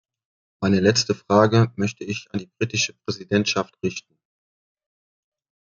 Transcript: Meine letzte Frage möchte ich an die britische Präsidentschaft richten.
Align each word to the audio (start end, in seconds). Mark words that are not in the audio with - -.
Meine 0.63 0.79
letzte 0.79 1.13
Frage 1.13 1.71
möchte 1.75 2.03
ich 2.03 2.25
an 2.31 2.39
die 2.39 2.47
britische 2.57 2.95
Präsidentschaft 3.05 3.75
richten. 3.83 4.17